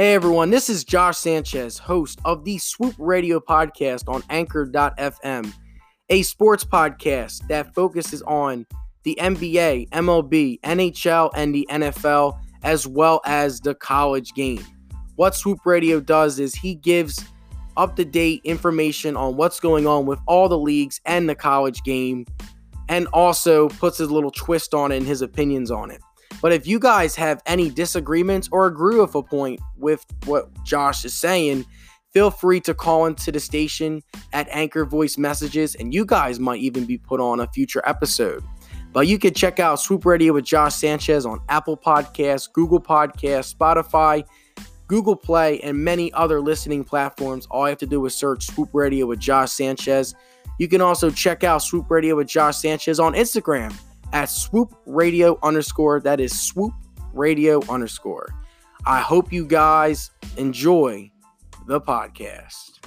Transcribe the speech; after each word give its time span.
Hey 0.00 0.14
everyone, 0.14 0.48
this 0.48 0.70
is 0.70 0.82
Josh 0.82 1.18
Sanchez, 1.18 1.76
host 1.76 2.20
of 2.24 2.42
the 2.46 2.56
Swoop 2.56 2.94
Radio 2.96 3.38
podcast 3.38 4.08
on 4.08 4.22
Anchor.fm, 4.30 5.52
a 6.08 6.22
sports 6.22 6.64
podcast 6.64 7.46
that 7.48 7.74
focuses 7.74 8.22
on 8.22 8.64
the 9.02 9.14
NBA, 9.20 9.90
MLB, 9.90 10.58
NHL, 10.62 11.30
and 11.34 11.54
the 11.54 11.68
NFL, 11.70 12.40
as 12.62 12.86
well 12.86 13.20
as 13.26 13.60
the 13.60 13.74
college 13.74 14.32
game. 14.32 14.64
What 15.16 15.34
Swoop 15.34 15.66
Radio 15.66 16.00
does 16.00 16.38
is 16.38 16.54
he 16.54 16.76
gives 16.76 17.22
up 17.76 17.94
to 17.96 18.04
date 18.06 18.40
information 18.44 19.18
on 19.18 19.36
what's 19.36 19.60
going 19.60 19.86
on 19.86 20.06
with 20.06 20.18
all 20.26 20.48
the 20.48 20.58
leagues 20.58 20.98
and 21.04 21.28
the 21.28 21.34
college 21.34 21.82
game, 21.82 22.24
and 22.88 23.06
also 23.08 23.68
puts 23.68 23.98
his 23.98 24.10
little 24.10 24.30
twist 24.30 24.72
on 24.72 24.92
it 24.92 24.96
and 24.96 25.06
his 25.06 25.20
opinions 25.20 25.70
on 25.70 25.90
it. 25.90 26.00
But 26.40 26.52
if 26.52 26.66
you 26.66 26.78
guys 26.78 27.14
have 27.16 27.42
any 27.46 27.70
disagreements 27.70 28.48
or 28.50 28.66
agree 28.66 28.98
with 28.98 29.14
a 29.14 29.22
point 29.22 29.60
with 29.76 30.04
what 30.24 30.50
Josh 30.64 31.04
is 31.04 31.14
saying, 31.14 31.66
feel 32.12 32.30
free 32.30 32.60
to 32.60 32.74
call 32.74 33.06
into 33.06 33.30
the 33.30 33.40
station 33.40 34.02
at 34.32 34.48
Anchor 34.50 34.84
Voice 34.84 35.18
Messages, 35.18 35.74
and 35.74 35.92
you 35.92 36.04
guys 36.04 36.40
might 36.40 36.60
even 36.60 36.84
be 36.86 36.98
put 36.98 37.20
on 37.20 37.40
a 37.40 37.46
future 37.48 37.82
episode. 37.84 38.42
But 38.92 39.06
you 39.06 39.18
can 39.18 39.34
check 39.34 39.60
out 39.60 39.80
Swoop 39.80 40.04
Radio 40.04 40.32
with 40.32 40.44
Josh 40.44 40.74
Sanchez 40.74 41.24
on 41.24 41.40
Apple 41.48 41.76
Podcasts, 41.76 42.52
Google 42.52 42.80
Podcasts, 42.80 43.54
Spotify, 43.54 44.24
Google 44.88 45.14
Play, 45.14 45.60
and 45.60 45.78
many 45.78 46.12
other 46.14 46.40
listening 46.40 46.82
platforms. 46.82 47.46
All 47.50 47.66
you 47.66 47.70
have 47.70 47.78
to 47.78 47.86
do 47.86 48.04
is 48.06 48.14
search 48.16 48.46
Swoop 48.46 48.70
Radio 48.72 49.06
with 49.06 49.20
Josh 49.20 49.52
Sanchez. 49.52 50.14
You 50.58 50.66
can 50.66 50.80
also 50.80 51.10
check 51.10 51.44
out 51.44 51.62
Swoop 51.62 51.88
Radio 51.88 52.16
with 52.16 52.26
Josh 52.26 52.56
Sanchez 52.56 52.98
on 52.98 53.14
Instagram 53.14 53.72
at 54.12 54.30
swoop 54.30 54.74
radio 54.86 55.38
underscore. 55.42 56.00
That 56.00 56.20
is 56.20 56.38
swoop 56.38 56.72
radio 57.12 57.60
underscore. 57.68 58.28
I 58.86 59.00
hope 59.00 59.32
you 59.32 59.46
guys 59.46 60.10
enjoy 60.36 61.10
the 61.66 61.80
podcast. 61.80 62.78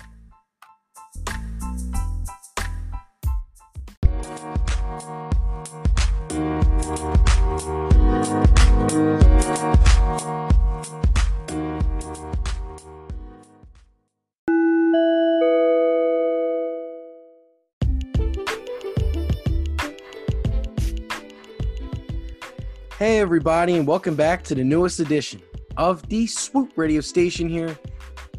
Hey, 23.03 23.19
everybody, 23.19 23.75
and 23.75 23.85
welcome 23.85 24.15
back 24.15 24.45
to 24.45 24.55
the 24.55 24.63
newest 24.63 25.01
edition 25.01 25.41
of 25.75 26.07
the 26.07 26.25
Swoop 26.25 26.71
Radio 26.77 27.01
Station 27.01 27.49
here. 27.49 27.77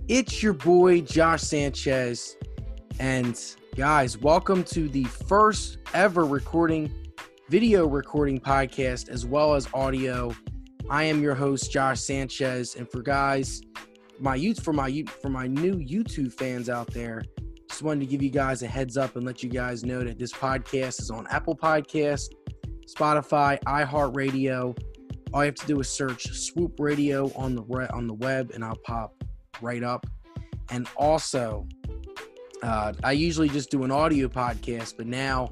It's 0.08 0.42
your 0.42 0.54
boy, 0.54 1.02
Josh 1.02 1.42
Sanchez. 1.42 2.38
And 2.98 3.38
guys, 3.76 4.16
welcome 4.16 4.64
to 4.64 4.88
the 4.88 5.04
first 5.04 5.76
ever 5.92 6.24
recording, 6.24 6.90
video 7.50 7.86
recording 7.86 8.40
podcast, 8.40 9.10
as 9.10 9.26
well 9.26 9.52
as 9.52 9.68
audio. 9.74 10.34
I 10.88 11.04
am 11.04 11.22
your 11.22 11.34
host, 11.34 11.70
Josh 11.70 12.00
Sanchez. 12.00 12.76
And 12.76 12.90
for 12.90 13.02
guys, 13.02 13.60
my 14.18 14.34
youth 14.34 14.64
for 14.64 14.72
my 14.72 15.04
for 15.20 15.28
my 15.28 15.46
new 15.46 15.74
YouTube 15.74 16.32
fans 16.32 16.70
out 16.70 16.90
there, 16.90 17.22
just 17.68 17.82
wanted 17.82 18.00
to 18.00 18.06
give 18.06 18.22
you 18.22 18.30
guys 18.30 18.62
a 18.62 18.66
heads 18.66 18.96
up 18.96 19.14
and 19.14 19.26
let 19.26 19.42
you 19.42 19.50
guys 19.50 19.84
know 19.84 20.02
that 20.04 20.18
this 20.18 20.32
podcast 20.32 21.02
is 21.02 21.10
on 21.10 21.26
Apple 21.28 21.54
Podcast, 21.54 22.30
Spotify, 22.86 23.58
iHeartRadio. 23.64 24.76
All 25.32 25.42
you 25.42 25.46
have 25.46 25.54
to 25.56 25.66
do 25.66 25.80
is 25.80 25.88
search 25.88 26.26
Swoop 26.32 26.78
Radio 26.78 27.32
on 27.34 27.54
the 27.54 27.62
re- 27.62 27.88
on 27.92 28.06
the 28.06 28.14
web, 28.14 28.52
and 28.54 28.64
I'll 28.64 28.78
pop 28.84 29.12
right 29.60 29.82
up. 29.82 30.06
And 30.70 30.88
also, 30.96 31.66
uh, 32.62 32.92
I 33.02 33.12
usually 33.12 33.48
just 33.48 33.70
do 33.70 33.84
an 33.84 33.90
audio 33.90 34.28
podcast, 34.28 34.96
but 34.96 35.06
now 35.06 35.48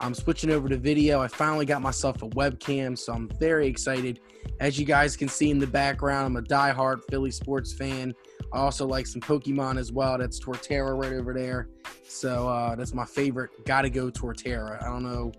I'm 0.00 0.14
switching 0.14 0.50
over 0.50 0.68
to 0.68 0.76
video. 0.76 1.20
I 1.20 1.28
finally 1.28 1.64
got 1.64 1.80
myself 1.80 2.22
a 2.22 2.28
webcam, 2.28 2.98
so 2.98 3.12
I'm 3.12 3.28
very 3.40 3.66
excited. 3.66 4.20
As 4.60 4.78
you 4.78 4.84
guys 4.84 5.16
can 5.16 5.28
see 5.28 5.50
in 5.50 5.58
the 5.58 5.66
background, 5.66 6.26
I'm 6.26 6.36
a 6.36 6.42
die-hard 6.42 7.00
Philly 7.10 7.30
sports 7.30 7.72
fan. 7.72 8.14
I 8.52 8.58
also 8.58 8.86
like 8.86 9.06
some 9.06 9.20
Pokemon 9.20 9.78
as 9.78 9.92
well. 9.92 10.18
That's 10.18 10.38
Torterra 10.38 10.96
right 10.96 11.12
over 11.12 11.32
there. 11.32 11.68
So 12.06 12.48
uh, 12.48 12.76
that's 12.76 12.94
my 12.94 13.04
favorite. 13.04 13.50
Gotta 13.64 13.90
go 13.90 14.10
Torterra. 14.10 14.82
I 14.82 14.86
don't 14.86 15.02
know 15.02 15.32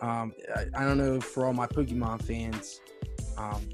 um, 0.00 0.32
I, 0.54 0.66
I, 0.74 0.84
don't 0.84 0.98
know 0.98 1.20
for 1.20 1.46
all 1.46 1.52
my 1.52 1.66
Pokemon 1.66 2.22
fans. 2.22 2.80
Um, 3.36 3.68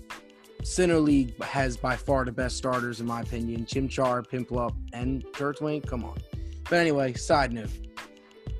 Center 0.62 0.98
League 0.98 1.42
has 1.42 1.76
by 1.76 1.96
far 1.96 2.24
the 2.24 2.32
best 2.32 2.56
starters 2.56 3.00
in 3.00 3.06
my 3.06 3.22
opinion. 3.22 3.64
Chimchar, 3.64 4.26
Piplup, 4.26 4.74
and 4.92 5.24
Turtwig. 5.32 5.86
Come 5.86 6.04
on. 6.04 6.18
But 6.68 6.78
anyway, 6.78 7.14
side 7.14 7.52
note. 7.52 7.70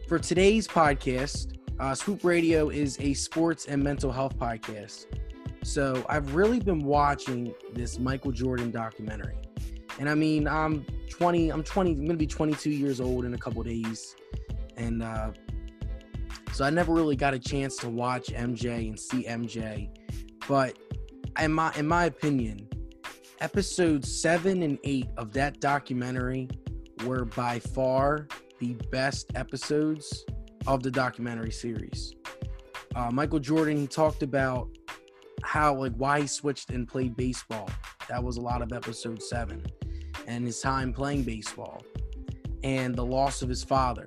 For 0.09 0.19
today's 0.19 0.67
podcast, 0.67 1.59
uh, 1.79 1.95
Swoop 1.95 2.25
Radio 2.25 2.69
is 2.71 2.99
a 3.01 3.15
sports 3.15 3.67
and 3.67 3.83
mental 3.83 4.11
health 4.11 4.37
podcast. 4.39 5.07
So 5.63 6.05
I've 6.09 6.35
really 6.35 6.61
been 6.61 6.83
watching 6.85 7.55
this 7.75 7.99
Michael 7.99 8.33
Jordan 8.33 8.71
documentary. 8.71 9.37
And 9.99 10.09
I 10.09 10.15
mean, 10.15 10.49
I'm 10.49 10.85
20, 11.11 11.51
I'm 11.51 11.63
20, 11.63 11.91
I'm 11.91 11.97
going 11.99 12.09
to 12.09 12.17
be 12.17 12.27
22 12.27 12.71
years 12.71 13.01
old 13.01 13.25
in 13.25 13.35
a 13.35 13.39
couple 13.39 13.63
days. 13.63 14.17
And 14.77 15.03
uh, 15.03 15.33
so 16.53 16.65
I 16.65 16.71
never 16.71 16.93
really 16.93 17.17
got 17.17 17.35
a 17.35 17.39
chance 17.39 17.77
to 17.79 17.89
watch 17.89 18.27
MJ 18.27 18.89
and 18.89 18.99
see 18.99 19.25
MJ. 19.25 19.89
But 20.49 20.79
in 21.41 21.53
my 21.53 21.73
in 21.77 21.87
my 21.87 22.07
opinion, 22.07 22.69
episodes 23.41 24.21
seven 24.21 24.63
and 24.63 24.79
eight 24.85 25.09
of 25.17 25.33
that 25.33 25.61
documentary 25.61 26.49
were 27.05 27.25
by 27.25 27.59
far 27.59 28.29
the 28.59 28.75
best 28.91 29.33
episodes 29.35 30.25
of 30.67 30.83
the 30.83 30.91
documentary 30.91 31.51
series. 31.51 32.15
Uh, 32.95 33.11
Michael 33.11 33.39
Jordan 33.39 33.77
he 33.77 33.87
talked 33.87 34.23
about 34.23 34.69
how 35.43 35.75
like 35.75 35.95
why 35.97 36.21
he 36.23 36.27
switched 36.27 36.71
and 36.71 36.87
played 36.87 37.17
baseball. 37.17 37.69
That 38.09 38.23
was 38.23 38.37
a 38.37 38.41
lot 38.41 38.61
of 38.63 38.73
episode 38.73 39.23
seven, 39.23 39.65
and 40.27 40.45
his 40.45 40.61
time 40.61 40.93
playing 40.93 41.23
baseball, 41.23 41.83
and 42.63 42.95
the 42.95 43.05
loss 43.05 43.43
of 43.43 43.49
his 43.49 43.63
father, 43.63 44.07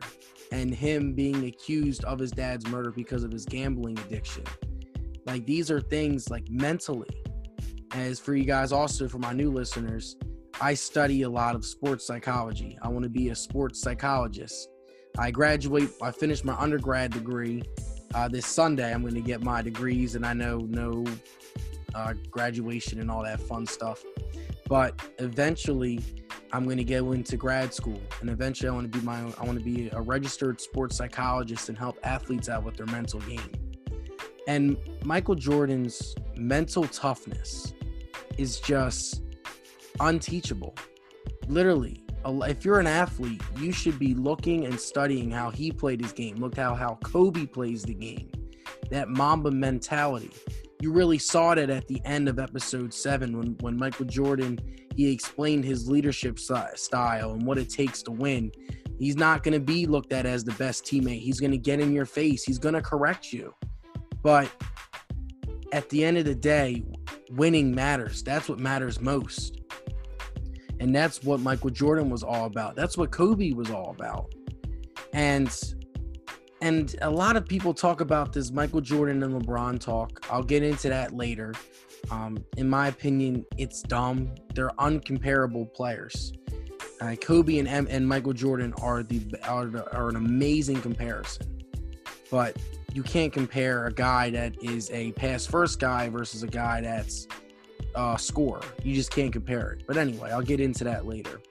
and 0.53 0.71
him 0.71 1.13
being 1.13 1.45
accused 1.45 2.03
of 2.03 2.19
his 2.19 2.29
dad's 2.29 2.67
murder 2.67 2.91
because 2.91 3.23
of 3.23 3.31
his 3.31 3.43
gambling 3.43 3.97
addiction. 3.97 4.43
Like 5.25 5.47
these 5.47 5.71
are 5.71 5.81
things 5.81 6.29
like 6.29 6.47
mentally. 6.47 7.09
As 7.95 8.19
for 8.19 8.35
you 8.35 8.43
guys, 8.43 8.71
also 8.71 9.07
for 9.07 9.17
my 9.17 9.33
new 9.33 9.51
listeners, 9.51 10.15
I 10.61 10.75
study 10.75 11.23
a 11.23 11.29
lot 11.29 11.55
of 11.55 11.65
sports 11.65 12.05
psychology. 12.05 12.77
I 12.83 12.89
want 12.89 13.01
to 13.01 13.09
be 13.09 13.29
a 13.29 13.35
sports 13.35 13.81
psychologist. 13.81 14.69
I 15.17 15.31
graduate, 15.31 15.89
I 16.03 16.11
finished 16.11 16.45
my 16.45 16.53
undergrad 16.53 17.11
degree. 17.11 17.63
Uh, 18.13 18.27
this 18.27 18.45
Sunday, 18.45 18.93
I'm 18.93 19.01
going 19.01 19.15
to 19.15 19.21
get 19.21 19.43
my 19.43 19.63
degrees, 19.63 20.13
and 20.13 20.23
I 20.23 20.33
know 20.33 20.59
no 20.69 21.03
uh, 21.95 22.13
graduation 22.29 22.99
and 22.99 23.09
all 23.09 23.23
that 23.23 23.41
fun 23.41 23.65
stuff. 23.65 24.03
But 24.67 25.01
eventually, 25.17 25.99
I'm 26.53 26.65
going 26.65 26.77
to 26.77 26.83
go 26.83 27.13
into 27.13 27.35
grad 27.35 27.73
school, 27.73 27.99
and 28.21 28.29
eventually, 28.29 28.69
I 28.69 28.71
want 28.71 28.91
to 28.91 28.99
be 28.99 29.03
my 29.03 29.19
own, 29.21 29.33
I 29.39 29.43
want 29.43 29.57
to 29.57 29.65
be 29.65 29.89
a 29.91 29.99
registered 29.99 30.61
sports 30.61 30.95
psychologist 30.95 31.67
and 31.67 31.77
help 31.77 31.97
athletes 32.03 32.47
out 32.47 32.63
with 32.63 32.77
their 32.77 32.85
mental 32.85 33.19
game. 33.21 33.51
And 34.47 34.77
Michael 35.03 35.33
Jordan's 35.33 36.13
mental 36.35 36.83
toughness 36.85 37.73
is 38.37 38.59
just 38.59 39.23
unteachable. 39.99 40.75
Literally, 41.47 42.03
if 42.25 42.63
you're 42.63 42.79
an 42.79 42.87
athlete, 42.87 43.41
you 43.57 43.71
should 43.71 43.97
be 43.97 44.13
looking 44.13 44.65
and 44.65 44.79
studying 44.79 45.31
how 45.31 45.49
he 45.49 45.71
played 45.71 46.01
his 46.01 46.11
game. 46.11 46.35
Look 46.35 46.55
how 46.55 46.75
how 46.75 46.99
Kobe 47.03 47.47
plays 47.47 47.81
the 47.83 47.95
game. 47.95 48.31
That 48.91 49.09
Mamba 49.09 49.49
mentality. 49.49 50.31
You 50.83 50.91
really 50.91 51.17
saw 51.17 51.53
it 51.53 51.69
at 51.69 51.87
the 51.87 52.01
end 52.03 52.27
of 52.27 52.39
episode 52.39 52.93
seven 52.93 53.37
when 53.37 53.55
when 53.61 53.77
Michael 53.77 54.03
Jordan 54.03 54.59
he 54.97 55.09
explained 55.09 55.63
his 55.63 55.89
leadership 55.89 56.37
style 56.37 57.31
and 57.31 57.45
what 57.45 57.57
it 57.57 57.69
takes 57.69 58.03
to 58.03 58.11
win. 58.11 58.51
He's 58.99 59.15
not 59.15 59.43
going 59.43 59.53
to 59.53 59.61
be 59.61 59.85
looked 59.85 60.11
at 60.11 60.25
as 60.25 60.43
the 60.43 60.51
best 60.55 60.83
teammate. 60.83 61.21
He's 61.21 61.39
going 61.39 61.51
to 61.51 61.57
get 61.57 61.79
in 61.79 61.93
your 61.93 62.05
face. 62.05 62.43
He's 62.43 62.59
going 62.59 62.75
to 62.75 62.81
correct 62.81 63.31
you. 63.31 63.55
But 64.21 64.51
at 65.71 65.87
the 65.87 66.03
end 66.03 66.17
of 66.17 66.25
the 66.25 66.35
day, 66.35 66.83
winning 67.31 67.73
matters. 67.73 68.21
That's 68.21 68.49
what 68.49 68.59
matters 68.59 68.99
most. 68.99 69.61
And 70.81 70.93
that's 70.93 71.23
what 71.23 71.39
Michael 71.39 71.69
Jordan 71.69 72.09
was 72.09 72.23
all 72.23 72.43
about. 72.43 72.75
That's 72.75 72.97
what 72.97 73.09
Kobe 73.09 73.53
was 73.53 73.71
all 73.71 73.91
about. 73.91 74.35
And 75.13 75.49
and 76.63 76.95
a 77.01 77.09
lot 77.09 77.35
of 77.35 77.45
people 77.45 77.73
talk 77.73 77.99
about 77.99 78.31
this 78.31 78.49
Michael 78.49 78.79
Jordan 78.79 79.21
and 79.21 79.41
LeBron 79.41 79.81
talk. 79.81 80.25
I'll 80.31 80.43
get 80.43 80.63
into 80.63 80.87
that 80.87 81.13
later. 81.13 81.53
Um, 82.09 82.37
in 82.55 82.69
my 82.69 82.87
opinion, 82.87 83.45
it's 83.57 83.81
dumb. 83.81 84.33
They're 84.55 84.71
uncomparable 84.79 85.73
players. 85.73 86.31
Uh, 87.01 87.15
Kobe 87.15 87.57
and 87.57 87.67
M- 87.67 87.87
and 87.89 88.07
Michael 88.07 88.31
Jordan 88.31 88.73
are 88.81 89.03
the 89.03 89.21
are, 89.43 89.65
the, 89.65 89.93
are 89.93 90.07
an 90.07 90.15
amazing 90.15 90.81
comparison, 90.81 91.61
but 92.31 92.55
you 92.93 93.03
can't 93.03 93.33
compare 93.33 93.87
a 93.87 93.93
guy 93.93 94.29
that 94.29 94.55
is 94.63 94.89
a 94.91 95.11
pass 95.13 95.45
first 95.45 95.81
guy 95.81 96.07
versus 96.07 96.43
a 96.43 96.47
guy 96.47 96.79
that's 96.79 97.27
uh, 97.95 98.15
scorer. 98.15 98.61
You 98.83 98.95
just 98.95 99.11
can't 99.11 99.33
compare 99.33 99.71
it. 99.71 99.83
But 99.85 99.97
anyway, 99.97 100.31
I'll 100.31 100.41
get 100.41 100.61
into 100.61 100.85
that 100.85 101.05
later. 101.05 101.41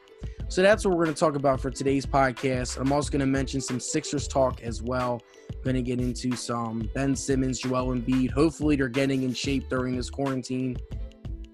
So 0.52 0.60
that's 0.60 0.84
what 0.84 0.94
we're 0.94 1.04
going 1.04 1.14
to 1.14 1.19
talk 1.19 1.34
about 1.34 1.62
for 1.62 1.70
today's 1.70 2.04
podcast. 2.04 2.76
I'm 2.76 2.93
also 2.93 3.10
going 3.10 3.20
to 3.20 3.26
mention 3.26 3.58
some 3.58 3.81
Sixers 3.81 4.28
talk 4.28 4.62
as 4.62 4.82
well. 4.82 5.22
Going 5.64 5.76
to 5.76 5.81
get 5.82 5.99
into 5.99 6.37
some 6.37 6.90
Ben 6.94 7.16
Simmons, 7.16 7.58
Joel 7.60 7.94
Embiid. 7.94 8.32
Hopefully, 8.32 8.76
they're 8.76 8.90
getting 8.90 9.22
in 9.22 9.32
shape 9.32 9.70
during 9.70 9.96
this 9.96 10.10
quarantine. 10.10 10.76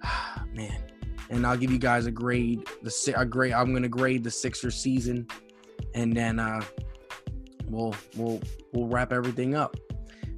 Man, 0.53 0.83
and 1.31 1.47
I'll 1.47 1.57
give 1.57 1.71
you 1.71 1.79
guys 1.79 2.07
a 2.07 2.11
grade. 2.11 2.67
The 2.83 3.15
a 3.17 3.25
grade. 3.25 3.53
I'm 3.53 3.71
going 3.71 3.85
to 3.85 3.89
grade 3.89 4.25
the 4.25 4.33
Sixers 4.33 4.75
season, 4.75 5.29
and 5.95 6.13
then 6.13 6.41
uh, 6.41 6.65
we'll 7.69 7.95
we'll 8.17 8.41
we'll 8.73 8.89
wrap 8.89 9.13
everything 9.13 9.55
up. 9.55 9.77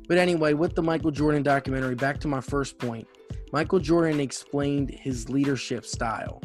But 0.07 0.19
anyway, 0.19 0.53
with 0.53 0.75
the 0.75 0.83
Michael 0.83 1.13
Jordan 1.13 1.43
documentary, 1.43 1.95
back 1.95 2.21
to 2.21 2.29
my 2.29 2.43
first 2.43 2.77
point. 2.77 3.09
Michael 3.55 3.79
Jordan 3.79 4.21
explained 4.21 4.91
his 4.91 5.31
leadership 5.31 5.87
style 5.87 6.43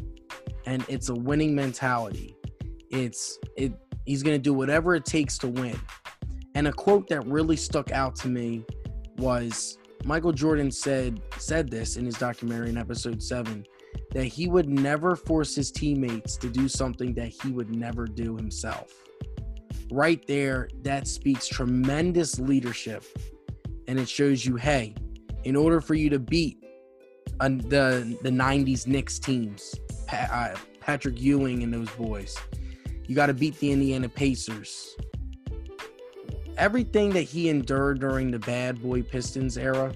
and 0.66 0.86
it's 0.88 1.10
a 1.10 1.16
winning 1.16 1.56
mentality. 1.56 2.36
It's 2.90 3.40
it 3.58 3.74
he's 4.06 4.24
going 4.24 4.36
to 4.36 4.42
do 4.42 4.54
whatever 4.54 4.96
it 4.96 5.06
takes 5.06 5.38
to 5.40 5.48
win. 5.48 5.80
And 6.56 6.68
a 6.68 6.74
quote 6.74 7.08
that 7.10 7.26
really 7.26 7.58
stuck 7.58 7.92
out 7.92 8.16
to 8.18 8.28
me 8.28 8.64
was 9.18 9.78
Michael 10.04 10.32
Jordan 10.32 10.72
said 10.72 11.22
said 11.38 11.70
this 11.70 11.98
in 11.98 12.06
his 12.06 12.16
documentary 12.16 12.70
in 12.70 12.78
episode 12.78 13.22
7 13.22 13.66
that 14.12 14.26
he 14.26 14.48
would 14.48 14.70
never 14.70 15.16
force 15.16 15.56
his 15.56 15.72
teammates 15.72 16.38
to 16.38 16.50
do 16.50 16.70
something 16.70 17.14
that 17.14 17.28
he 17.28 17.52
would 17.52 17.76
never 17.76 18.06
do 18.06 18.36
himself. 18.38 18.94
Right 19.92 20.26
there, 20.26 20.70
that 20.84 21.08
speaks 21.08 21.48
tremendous 21.48 22.40
leadership. 22.40 23.04
And 23.88 24.00
it 24.00 24.08
shows 24.08 24.46
you, 24.46 24.56
hey, 24.56 24.96
in 25.44 25.56
order 25.56 25.82
for 25.82 25.96
you 25.96 26.10
to 26.10 26.20
beat 26.20 26.64
the 27.40 28.18
the 28.22 28.30
90s 28.30 28.88
Knicks 28.88 29.20
teams, 29.20 29.76
uh, 30.12 30.56
Patrick 30.80 31.20
Ewing 31.20 31.64
and 31.64 31.74
those 31.74 31.90
boys. 31.92 32.38
You 33.08 33.16
got 33.16 33.28
to 33.28 33.34
beat 33.34 33.60
the 33.60 33.72
Indiana 33.72 34.10
Pacers. 34.10 34.96
Everything 36.58 37.12
that 37.12 37.24
he 37.24 37.50
endured 37.50 38.00
during 38.00 38.32
the 38.32 38.40
bad 38.40 38.82
boy 38.82 39.02
Pistons 39.04 39.58
era, 39.58 39.94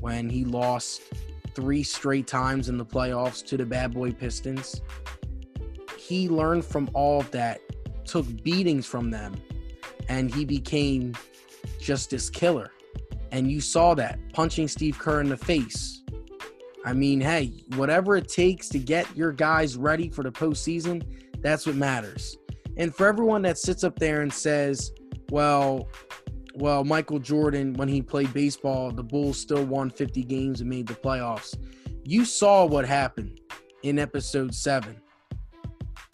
when 0.00 0.28
he 0.28 0.44
lost 0.44 1.02
three 1.54 1.82
straight 1.82 2.26
times 2.26 2.68
in 2.68 2.76
the 2.76 2.84
playoffs 2.84 3.44
to 3.46 3.56
the 3.56 3.64
bad 3.64 3.94
boy 3.94 4.12
Pistons, 4.12 4.80
he 5.96 6.28
learned 6.28 6.64
from 6.64 6.90
all 6.92 7.20
of 7.20 7.30
that, 7.30 7.60
took 8.04 8.26
beatings 8.42 8.86
from 8.86 9.10
them, 9.10 9.34
and 10.08 10.32
he 10.32 10.44
became 10.44 11.14
just 11.80 12.10
this 12.10 12.28
killer. 12.28 12.70
And 13.30 13.50
you 13.50 13.60
saw 13.60 13.94
that 13.94 14.18
punching 14.32 14.68
Steve 14.68 14.98
Kerr 14.98 15.20
in 15.20 15.28
the 15.28 15.36
face, 15.36 16.01
I 16.84 16.92
mean, 16.92 17.20
hey, 17.20 17.64
whatever 17.76 18.16
it 18.16 18.28
takes 18.28 18.68
to 18.70 18.78
get 18.78 19.16
your 19.16 19.32
guys 19.32 19.76
ready 19.76 20.08
for 20.08 20.22
the 20.22 20.32
postseason, 20.32 21.02
that's 21.40 21.66
what 21.66 21.76
matters. 21.76 22.36
And 22.76 22.94
for 22.94 23.06
everyone 23.06 23.42
that 23.42 23.58
sits 23.58 23.84
up 23.84 23.98
there 23.98 24.22
and 24.22 24.32
says, 24.32 24.92
well, 25.30 25.88
well, 26.54 26.84
Michael 26.84 27.18
Jordan, 27.18 27.74
when 27.74 27.88
he 27.88 28.02
played 28.02 28.32
baseball, 28.32 28.90
the 28.90 29.02
Bulls 29.02 29.38
still 29.38 29.64
won 29.64 29.90
50 29.90 30.22
games 30.24 30.60
and 30.60 30.68
made 30.68 30.86
the 30.86 30.94
playoffs. 30.94 31.56
You 32.04 32.24
saw 32.24 32.64
what 32.66 32.84
happened 32.84 33.40
in 33.82 33.98
episode 33.98 34.54
seven. 34.54 35.00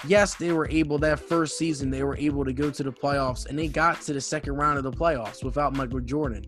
Yes, 0.07 0.37
they 0.37 0.53
were 0.53 0.69
able 0.69 0.99
that 0.99 1.19
first 1.19 1.59
season, 1.59 1.91
they 1.91 2.05
were 2.05 2.17
able 2.17 2.45
to 2.45 2.53
go 2.53 2.71
to 2.71 2.83
the 2.85 2.93
playoffs 2.93 3.47
and 3.47 3.59
they 3.59 3.67
got 3.67 4.01
to 4.03 4.13
the 4.13 4.21
second 4.21 4.55
round 4.55 4.79
of 4.79 4.85
the 4.85 4.93
playoffs 4.93 5.43
without 5.43 5.75
Michael 5.75 6.01
Jordan. 6.01 6.45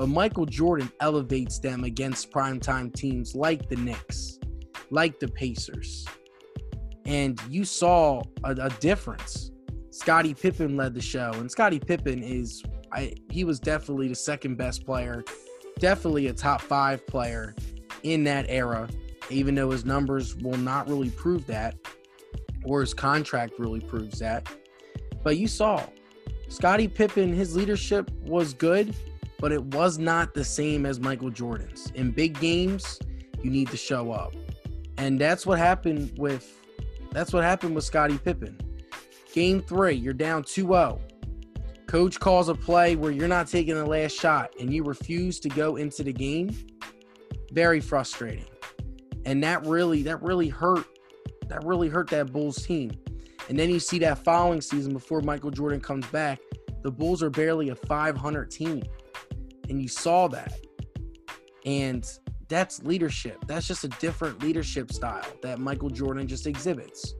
But 0.00 0.08
Michael 0.08 0.46
Jordan 0.46 0.90
elevates 1.00 1.58
them 1.58 1.84
against 1.84 2.30
primetime 2.30 2.90
teams 2.90 3.34
like 3.34 3.68
the 3.68 3.76
Knicks, 3.76 4.38
like 4.90 5.20
the 5.20 5.28
Pacers. 5.28 6.06
And 7.04 7.38
you 7.50 7.66
saw 7.66 8.22
a, 8.42 8.52
a 8.52 8.70
difference. 8.80 9.50
Scottie 9.90 10.32
Pippen 10.32 10.74
led 10.74 10.94
the 10.94 11.02
show, 11.02 11.32
and 11.34 11.50
Scottie 11.50 11.78
Pippen 11.78 12.22
is 12.22 12.62
I, 12.90 13.12
he 13.30 13.44
was 13.44 13.60
definitely 13.60 14.08
the 14.08 14.14
second 14.14 14.56
best 14.56 14.86
player, 14.86 15.22
definitely 15.80 16.28
a 16.28 16.32
top 16.32 16.62
five 16.62 17.06
player 17.06 17.54
in 18.02 18.24
that 18.24 18.46
era, 18.48 18.88
even 19.28 19.54
though 19.54 19.70
his 19.70 19.84
numbers 19.84 20.34
will 20.34 20.56
not 20.56 20.88
really 20.88 21.10
prove 21.10 21.46
that, 21.48 21.76
or 22.64 22.80
his 22.80 22.94
contract 22.94 23.58
really 23.58 23.80
proves 23.80 24.18
that. 24.20 24.48
But 25.22 25.36
you 25.36 25.46
saw 25.46 25.84
Scottie 26.48 26.88
Pippen, 26.88 27.34
his 27.34 27.54
leadership 27.54 28.10
was 28.22 28.54
good, 28.54 28.96
but 29.40 29.52
it 29.52 29.64
was 29.64 29.98
not 29.98 30.34
the 30.34 30.44
same 30.44 30.84
as 30.84 31.00
Michael 31.00 31.30
Jordan's. 31.30 31.90
In 31.94 32.10
big 32.10 32.38
games, 32.38 32.98
you 33.42 33.50
need 33.50 33.68
to 33.68 33.76
show 33.76 34.12
up. 34.12 34.34
And 34.98 35.18
that's 35.18 35.46
what 35.46 35.58
happened 35.58 36.12
with 36.18 36.56
that's 37.10 37.32
what 37.32 37.42
happened 37.42 37.74
with 37.74 37.84
Scottie 37.84 38.18
Pippen. 38.18 38.56
Game 39.32 39.62
3, 39.62 39.94
you're 39.94 40.14
down 40.14 40.44
2-0. 40.44 41.00
Coach 41.88 42.20
calls 42.20 42.48
a 42.48 42.54
play 42.54 42.94
where 42.94 43.10
you're 43.10 43.26
not 43.26 43.48
taking 43.48 43.74
the 43.74 43.84
last 43.84 44.12
shot 44.12 44.52
and 44.60 44.72
you 44.72 44.84
refuse 44.84 45.40
to 45.40 45.48
go 45.48 45.74
into 45.74 46.04
the 46.04 46.12
game. 46.12 46.54
Very 47.52 47.80
frustrating. 47.80 48.46
And 49.24 49.42
that 49.42 49.66
really 49.66 50.02
that 50.02 50.22
really 50.22 50.48
hurt 50.48 50.86
that 51.48 51.64
really 51.64 51.88
hurt 51.88 52.08
that 52.10 52.32
Bulls 52.32 52.64
team. 52.64 52.92
And 53.48 53.58
then 53.58 53.70
you 53.70 53.80
see 53.80 53.98
that 54.00 54.18
following 54.22 54.60
season 54.60 54.92
before 54.92 55.22
Michael 55.22 55.50
Jordan 55.50 55.80
comes 55.80 56.06
back, 56.08 56.38
the 56.82 56.90
Bulls 56.90 57.22
are 57.22 57.30
barely 57.30 57.70
a 57.70 57.74
500 57.74 58.50
team 58.50 58.82
and 59.70 59.80
you 59.80 59.88
saw 59.88 60.28
that. 60.28 60.52
And 61.64 62.06
that's 62.48 62.82
leadership. 62.82 63.38
That's 63.46 63.66
just 63.66 63.84
a 63.84 63.88
different 63.88 64.42
leadership 64.42 64.92
style 64.92 65.24
that 65.42 65.60
Michael 65.60 65.88
Jordan 65.88 66.26
just 66.26 66.46
exhibits. 66.46 67.14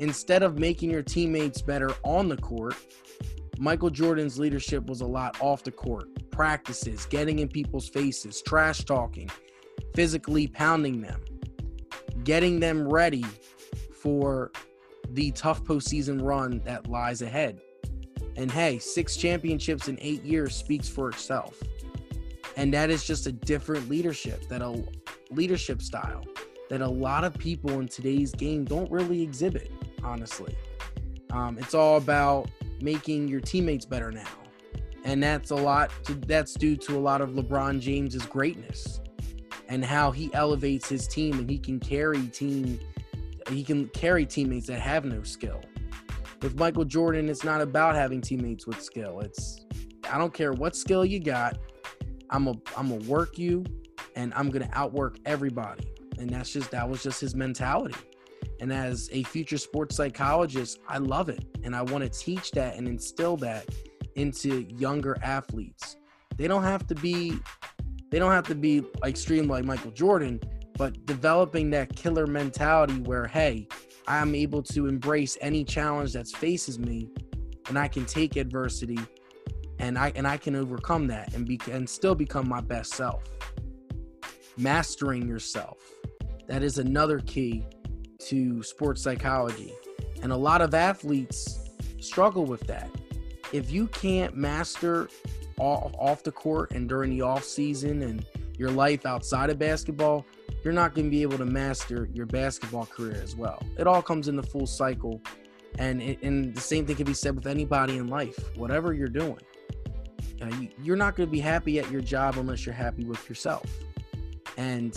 Instead 0.00 0.42
of 0.42 0.58
making 0.58 0.90
your 0.90 1.02
teammates 1.02 1.60
better 1.60 1.90
on 2.02 2.28
the 2.28 2.38
court, 2.38 2.74
Michael 3.58 3.90
Jordan's 3.90 4.38
leadership 4.38 4.86
was 4.86 5.02
a 5.02 5.06
lot 5.06 5.36
off 5.40 5.62
the 5.62 5.70
court. 5.70 6.08
Practices, 6.30 7.04
getting 7.06 7.40
in 7.40 7.48
people's 7.48 7.88
faces, 7.88 8.42
trash 8.42 8.84
talking, 8.84 9.30
physically 9.94 10.46
pounding 10.46 11.02
them, 11.02 11.20
getting 12.24 12.58
them 12.58 12.88
ready 12.88 13.24
for 14.02 14.50
the 15.10 15.30
tough 15.32 15.62
postseason 15.64 16.22
run 16.22 16.62
that 16.64 16.88
lies 16.88 17.20
ahead. 17.20 17.60
And 18.36 18.50
hey, 18.50 18.78
six 18.78 19.16
championships 19.16 19.88
in 19.88 19.98
eight 20.00 20.22
years 20.24 20.56
speaks 20.56 20.88
for 20.88 21.10
itself 21.10 21.62
and 22.56 22.72
that 22.74 22.90
is 22.90 23.04
just 23.04 23.26
a 23.26 23.32
different 23.32 23.88
leadership 23.88 24.48
that 24.48 24.62
a 24.62 24.84
leadership 25.30 25.80
style 25.82 26.24
that 26.68 26.80
a 26.80 26.88
lot 26.88 27.24
of 27.24 27.36
people 27.38 27.80
in 27.80 27.88
today's 27.88 28.32
game 28.32 28.64
don't 28.64 28.90
really 28.90 29.22
exhibit 29.22 29.70
honestly. 30.04 30.56
Um, 31.32 31.58
it's 31.58 31.74
all 31.74 31.96
about 31.96 32.50
making 32.80 33.28
your 33.28 33.40
teammates 33.40 33.84
better 33.84 34.10
now. 34.10 34.26
And 35.04 35.22
that's 35.22 35.50
a 35.50 35.56
lot 35.56 35.90
to, 36.04 36.14
that's 36.14 36.54
due 36.54 36.76
to 36.76 36.96
a 36.96 37.00
lot 37.00 37.20
of 37.20 37.30
lebron 37.30 37.80
james's 37.80 38.24
greatness 38.24 39.00
and 39.68 39.84
how 39.84 40.10
he 40.10 40.32
elevates 40.34 40.88
his 40.88 41.08
team 41.08 41.38
and 41.38 41.48
he 41.48 41.58
can 41.58 41.80
carry 41.80 42.26
team 42.28 42.78
he 43.50 43.64
can 43.64 43.88
carry 43.88 44.24
teammates 44.24 44.68
that 44.68 44.80
have 44.80 45.04
no 45.04 45.22
skill. 45.22 45.60
With 46.40 46.58
michael 46.58 46.84
jordan 46.84 47.28
it's 47.28 47.44
not 47.44 47.60
about 47.60 47.94
having 47.94 48.20
teammates 48.20 48.66
with 48.66 48.80
skill. 48.80 49.20
It's 49.20 49.64
i 50.10 50.18
don't 50.18 50.34
care 50.34 50.52
what 50.52 50.76
skill 50.76 51.04
you 51.04 51.20
got 51.20 51.58
I'm 52.32 52.48
a 52.48 52.54
I'm 52.76 52.88
gonna 52.88 53.04
work 53.04 53.38
you 53.38 53.64
and 54.16 54.32
I'm 54.34 54.50
gonna 54.50 54.70
outwork 54.72 55.18
everybody. 55.26 55.92
And 56.18 56.28
that's 56.30 56.52
just 56.52 56.70
that 56.72 56.88
was 56.88 57.02
just 57.02 57.20
his 57.20 57.34
mentality. 57.34 57.94
And 58.60 58.72
as 58.72 59.08
a 59.12 59.22
future 59.24 59.58
sports 59.58 59.96
psychologist, 59.96 60.80
I 60.88 60.98
love 60.98 61.28
it. 61.28 61.44
And 61.62 61.76
I 61.76 61.82
want 61.82 62.04
to 62.04 62.10
teach 62.10 62.50
that 62.52 62.76
and 62.76 62.88
instill 62.88 63.36
that 63.38 63.66
into 64.16 64.66
younger 64.76 65.16
athletes. 65.22 65.96
They 66.36 66.48
don't 66.48 66.62
have 66.62 66.86
to 66.88 66.94
be 66.94 67.38
they 68.10 68.18
don't 68.18 68.32
have 68.32 68.46
to 68.48 68.54
be 68.54 68.82
extreme 69.04 69.48
like 69.48 69.64
Michael 69.64 69.90
Jordan, 69.90 70.40
but 70.76 71.06
developing 71.06 71.70
that 71.70 71.94
killer 71.94 72.26
mentality 72.26 73.00
where 73.00 73.26
hey, 73.26 73.68
I'm 74.08 74.34
able 74.34 74.62
to 74.64 74.86
embrace 74.86 75.36
any 75.40 75.64
challenge 75.64 76.14
that 76.14 76.28
faces 76.28 76.78
me 76.78 77.08
and 77.68 77.78
I 77.78 77.88
can 77.88 78.04
take 78.06 78.36
adversity 78.36 78.98
and 79.82 79.98
I 79.98 80.12
and 80.14 80.26
I 80.26 80.38
can 80.38 80.54
overcome 80.54 81.08
that 81.08 81.34
and 81.34 81.44
be 81.44 81.60
and 81.70 81.90
still 81.90 82.14
become 82.14 82.48
my 82.48 82.60
best 82.60 82.94
self. 82.94 83.24
Mastering 84.56 85.28
yourself. 85.28 85.78
That 86.46 86.62
is 86.62 86.78
another 86.78 87.18
key 87.18 87.66
to 88.26 88.62
sports 88.62 89.02
psychology. 89.02 89.72
And 90.22 90.30
a 90.30 90.36
lot 90.36 90.62
of 90.62 90.72
athletes 90.72 91.68
struggle 92.00 92.44
with 92.44 92.60
that. 92.68 92.90
If 93.52 93.70
you 93.70 93.88
can't 93.88 94.36
master 94.36 95.08
off 95.58 96.22
the 96.22 96.32
court 96.32 96.72
and 96.72 96.88
during 96.88 97.10
the 97.10 97.22
off 97.22 97.44
season 97.44 98.02
and 98.02 98.24
your 98.58 98.70
life 98.70 99.04
outside 99.04 99.50
of 99.50 99.58
basketball, 99.58 100.24
you're 100.64 100.72
not 100.72 100.94
going 100.94 101.06
to 101.06 101.10
be 101.10 101.22
able 101.22 101.38
to 101.38 101.44
master 101.44 102.08
your 102.12 102.26
basketball 102.26 102.86
career 102.86 103.20
as 103.22 103.34
well. 103.36 103.62
It 103.78 103.86
all 103.86 104.02
comes 104.02 104.28
in 104.28 104.36
the 104.36 104.42
full 104.42 104.66
cycle. 104.66 105.20
And, 105.78 106.02
it, 106.02 106.22
and 106.22 106.54
the 106.54 106.60
same 106.60 106.86
thing 106.86 106.96
can 106.96 107.06
be 107.06 107.14
said 107.14 107.34
with 107.34 107.46
anybody 107.46 107.96
in 107.96 108.08
life, 108.08 108.38
whatever 108.56 108.92
you're 108.92 109.08
doing. 109.08 109.38
You, 110.50 110.68
you're 110.82 110.96
not 110.96 111.16
going 111.16 111.28
to 111.28 111.30
be 111.30 111.40
happy 111.40 111.78
at 111.78 111.90
your 111.90 112.00
job 112.00 112.36
unless 112.36 112.66
you're 112.66 112.74
happy 112.74 113.04
with 113.04 113.28
yourself. 113.28 113.64
And 114.56 114.96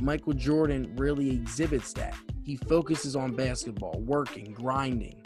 Michael 0.00 0.32
Jordan 0.32 0.94
really 0.96 1.30
exhibits 1.30 1.92
that. 1.94 2.14
He 2.44 2.56
focuses 2.56 3.16
on 3.16 3.34
basketball, 3.34 4.00
working, 4.00 4.52
grinding, 4.52 5.20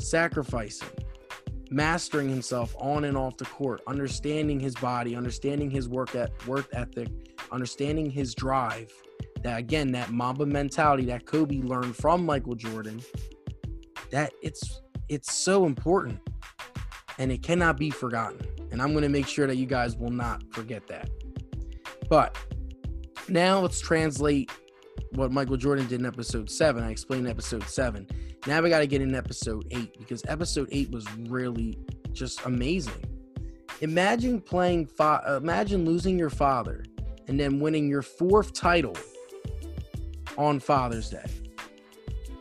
sacrificing, 0.00 0.88
mastering 1.70 2.28
himself 2.28 2.74
on 2.78 3.04
and 3.04 3.16
off 3.16 3.36
the 3.36 3.44
court, 3.44 3.82
understanding 3.86 4.60
his 4.60 4.74
body, 4.76 5.16
understanding 5.16 5.70
his 5.70 5.88
work 5.88 6.14
at 6.14 6.30
work 6.46 6.68
ethic, 6.72 7.08
understanding 7.50 8.10
his 8.10 8.34
drive. 8.34 8.92
That 9.42 9.58
again, 9.58 9.92
that 9.92 10.10
Mamba 10.10 10.46
mentality 10.46 11.04
that 11.06 11.26
Kobe 11.26 11.60
learned 11.60 11.96
from 11.96 12.24
Michael 12.24 12.54
Jordan. 12.54 13.00
That 14.10 14.32
it's 14.42 14.80
it's 15.08 15.32
so 15.32 15.66
important 15.66 16.20
and 17.18 17.30
it 17.32 17.42
cannot 17.42 17.76
be 17.76 17.90
forgotten. 17.90 18.40
And 18.70 18.80
I'm 18.80 18.92
going 18.92 19.02
to 19.02 19.08
make 19.08 19.26
sure 19.26 19.46
that 19.46 19.56
you 19.56 19.66
guys 19.66 19.96
will 19.96 20.10
not 20.10 20.42
forget 20.52 20.86
that. 20.88 21.10
But 22.08 22.36
now 23.28 23.60
let's 23.60 23.80
translate 23.80 24.50
what 25.12 25.32
Michael 25.32 25.56
Jordan 25.56 25.86
did 25.86 26.00
in 26.00 26.06
episode 26.06 26.50
seven. 26.50 26.82
I 26.84 26.90
explained 26.90 27.28
episode 27.28 27.64
seven. 27.64 28.06
Now 28.46 28.60
we 28.62 28.70
got 28.70 28.80
to 28.80 28.86
get 28.86 29.02
in 29.02 29.14
episode 29.14 29.66
eight 29.70 29.98
because 29.98 30.22
episode 30.28 30.68
eight 30.70 30.90
was 30.90 31.06
really 31.28 31.78
just 32.12 32.44
amazing. 32.44 33.04
Imagine 33.80 34.40
playing, 34.40 34.86
fa- 34.86 35.22
uh, 35.26 35.36
imagine 35.36 35.84
losing 35.84 36.18
your 36.18 36.30
father 36.30 36.84
and 37.26 37.38
then 37.38 37.60
winning 37.60 37.88
your 37.88 38.02
fourth 38.02 38.52
title 38.52 38.96
on 40.36 40.60
Father's 40.60 41.10
Day. 41.10 41.24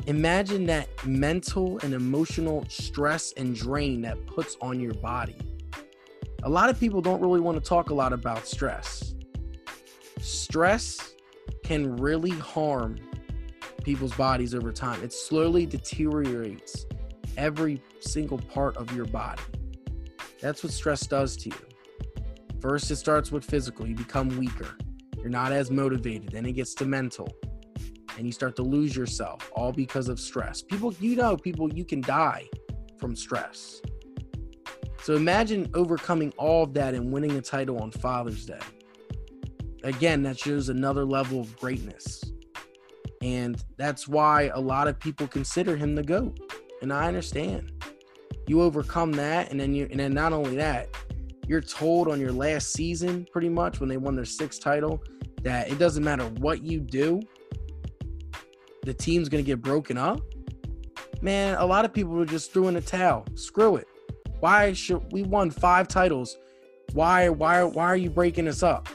Imagine 0.07 0.65
that 0.67 0.87
mental 1.05 1.79
and 1.83 1.93
emotional 1.93 2.63
stress 2.69 3.33
and 3.35 3.53
drain 3.53 4.01
that 4.03 4.25
puts 4.25 4.55
on 4.61 4.79
your 4.79 4.93
body. 4.93 5.35
A 6.43 6.49
lot 6.49 6.69
of 6.69 6.79
people 6.79 7.01
don't 7.01 7.19
really 7.19 7.41
want 7.41 7.61
to 7.61 7.69
talk 7.69 7.89
a 7.89 7.93
lot 7.93 8.13
about 8.13 8.47
stress. 8.47 9.15
Stress 10.21 11.13
can 11.65 11.97
really 11.97 12.31
harm 12.31 12.95
people's 13.83 14.13
bodies 14.13 14.55
over 14.55 14.71
time. 14.71 15.03
It 15.03 15.11
slowly 15.11 15.65
deteriorates 15.65 16.85
every 17.35 17.81
single 17.99 18.37
part 18.37 18.77
of 18.77 18.95
your 18.95 19.07
body. 19.07 19.43
That's 20.39 20.63
what 20.63 20.71
stress 20.71 21.05
does 21.05 21.35
to 21.35 21.49
you. 21.49 21.67
First, 22.61 22.89
it 22.91 22.95
starts 22.95 23.29
with 23.29 23.43
physical, 23.43 23.85
you 23.85 23.95
become 23.95 24.29
weaker. 24.37 24.77
You're 25.17 25.27
not 25.27 25.51
as 25.51 25.69
motivated. 25.69 26.31
Then 26.31 26.45
it 26.45 26.53
gets 26.53 26.73
to 26.75 26.85
mental 26.85 27.27
and 28.17 28.25
you 28.25 28.31
start 28.31 28.55
to 28.57 28.63
lose 28.63 28.95
yourself 28.95 29.51
all 29.55 29.71
because 29.71 30.09
of 30.09 30.19
stress. 30.19 30.61
People, 30.61 30.93
you 30.99 31.15
know, 31.15 31.37
people, 31.37 31.71
you 31.73 31.85
can 31.85 32.01
die 32.01 32.47
from 32.99 33.15
stress. 33.15 33.81
So 35.03 35.15
imagine 35.15 35.69
overcoming 35.73 36.33
all 36.37 36.63
of 36.63 36.73
that 36.73 36.93
and 36.93 37.11
winning 37.11 37.31
a 37.37 37.41
title 37.41 37.79
on 37.79 37.91
Father's 37.91 38.45
Day. 38.45 38.59
Again, 39.83 40.23
that 40.23 40.37
shows 40.37 40.69
another 40.69 41.05
level 41.05 41.39
of 41.39 41.55
greatness. 41.57 42.23
And 43.21 43.63
that's 43.77 44.07
why 44.07 44.51
a 44.53 44.59
lot 44.59 44.87
of 44.87 44.99
people 44.99 45.27
consider 45.27 45.77
him 45.77 45.95
the 45.95 46.03
GOAT. 46.03 46.39
And 46.81 46.91
I 46.91 47.07
understand. 47.07 47.71
You 48.47 48.61
overcome 48.61 49.11
that, 49.13 49.51
and 49.51 49.59
then 49.59 49.73
you 49.73 49.87
and 49.91 49.99
then 49.99 50.13
not 50.13 50.31
only 50.33 50.55
that, 50.55 50.89
you're 51.47 51.61
told 51.61 52.07
on 52.07 52.19
your 52.19 52.31
last 52.31 52.73
season, 52.73 53.25
pretty 53.31 53.49
much, 53.49 53.79
when 53.79 53.89
they 53.89 53.97
won 53.97 54.15
their 54.15 54.25
sixth 54.25 54.61
title, 54.61 55.03
that 55.41 55.69
it 55.69 55.79
doesn't 55.79 56.03
matter 56.03 56.25
what 56.39 56.61
you 56.63 56.79
do, 56.79 57.21
the 58.87 58.93
team's 58.93 59.29
going 59.29 59.43
to 59.43 59.45
get 59.45 59.61
broken 59.61 59.97
up, 59.97 60.21
man, 61.21 61.57
a 61.59 61.65
lot 61.65 61.85
of 61.85 61.93
people 61.93 62.13
were 62.13 62.25
just 62.25 62.53
throwing 62.53 62.73
the 62.73 62.81
towel. 62.81 63.25
Screw 63.35 63.75
it. 63.75 63.87
Why 64.39 64.73
should 64.73 65.11
we 65.11 65.23
won 65.23 65.51
five 65.51 65.87
titles? 65.87 66.37
Why 66.93 67.27
why 67.27 67.63
why 67.63 67.85
are 67.85 67.97
you 67.97 68.09
breaking 68.09 68.47
us 68.47 68.63
up? 68.63 68.87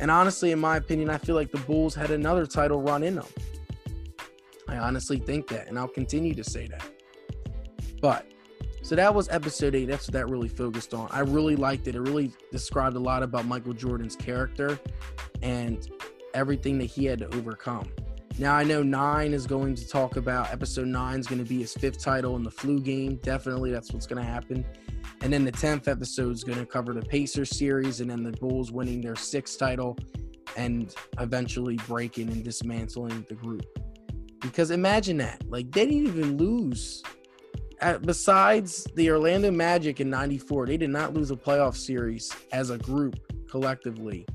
And 0.00 0.10
honestly, 0.10 0.52
in 0.52 0.58
my 0.58 0.76
opinion, 0.76 1.10
I 1.10 1.18
feel 1.18 1.34
like 1.34 1.50
the 1.50 1.58
Bulls 1.58 1.94
had 1.94 2.10
another 2.10 2.46
title 2.46 2.80
run 2.80 3.02
in 3.02 3.16
them. 3.16 3.26
I 4.68 4.78
honestly 4.78 5.18
think 5.18 5.48
that, 5.48 5.68
and 5.68 5.78
I'll 5.78 5.88
continue 5.88 6.34
to 6.34 6.44
say 6.44 6.66
that. 6.68 6.88
But 8.00 8.26
so 8.82 8.94
that 8.94 9.14
was 9.14 9.28
episode 9.28 9.74
eight. 9.74 9.86
That's 9.86 10.06
what 10.06 10.12
that 10.12 10.28
really 10.28 10.48
focused 10.48 10.94
on. 10.94 11.08
I 11.10 11.20
really 11.20 11.56
liked 11.56 11.88
it. 11.88 11.96
It 11.96 12.00
really 12.00 12.32
described 12.52 12.96
a 12.96 13.00
lot 13.00 13.22
about 13.22 13.46
Michael 13.46 13.72
Jordan's 13.72 14.14
character 14.14 14.78
and 15.42 15.88
everything 16.34 16.78
that 16.78 16.86
he 16.86 17.06
had 17.06 17.18
to 17.20 17.26
overcome. 17.34 17.88
Now 18.36 18.56
I 18.56 18.64
know 18.64 18.82
nine 18.82 19.32
is 19.32 19.46
going 19.46 19.76
to 19.76 19.86
talk 19.86 20.16
about 20.16 20.50
episode 20.50 20.88
nine 20.88 21.20
is 21.20 21.26
going 21.28 21.42
to 21.42 21.48
be 21.48 21.60
his 21.60 21.72
fifth 21.72 22.02
title 22.02 22.34
in 22.34 22.42
the 22.42 22.50
flu 22.50 22.80
game. 22.80 23.16
Definitely, 23.22 23.70
that's 23.70 23.92
what's 23.92 24.08
going 24.08 24.20
to 24.20 24.28
happen. 24.28 24.66
And 25.20 25.32
then 25.32 25.44
the 25.44 25.52
tenth 25.52 25.86
episode 25.86 26.32
is 26.32 26.42
going 26.42 26.58
to 26.58 26.66
cover 26.66 26.92
the 26.92 27.02
Pacers 27.02 27.56
series, 27.56 28.00
and 28.00 28.10
then 28.10 28.24
the 28.24 28.32
Bulls 28.32 28.72
winning 28.72 29.00
their 29.00 29.14
sixth 29.14 29.56
title, 29.56 29.96
and 30.56 30.92
eventually 31.20 31.76
breaking 31.86 32.28
and 32.28 32.42
dismantling 32.42 33.24
the 33.28 33.36
group. 33.36 33.66
Because 34.40 34.72
imagine 34.72 35.16
that, 35.18 35.48
like 35.48 35.70
they 35.70 35.86
didn't 35.86 36.08
even 36.08 36.36
lose. 36.36 37.04
At, 37.80 38.02
besides 38.02 38.84
the 38.96 39.10
Orlando 39.12 39.52
Magic 39.52 40.00
in 40.00 40.10
'94, 40.10 40.66
they 40.66 40.76
did 40.76 40.90
not 40.90 41.14
lose 41.14 41.30
a 41.30 41.36
playoff 41.36 41.76
series 41.76 42.34
as 42.50 42.70
a 42.70 42.78
group 42.78 43.14
collectively 43.48 44.26